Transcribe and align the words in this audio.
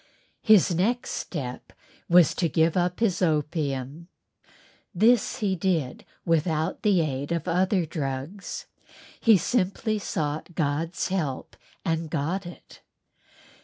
His 0.41 0.73
next 0.73 1.11
step 1.11 1.73
was 2.09 2.33
to 2.33 2.49
give 2.49 2.75
up 2.75 3.01
his 3.01 3.21
opium. 3.21 4.07
This 4.95 5.37
he 5.41 5.55
did 5.55 6.05
without 6.25 6.81
the 6.81 7.01
aid 7.01 7.31
of 7.31 7.47
other 7.47 7.85
drugs. 7.85 8.65
He 9.19 9.37
simply 9.37 9.99
sought 9.99 10.55
God's 10.55 11.09
help 11.09 11.55
and 11.85 12.09
got 12.09 12.47
it. 12.47 12.81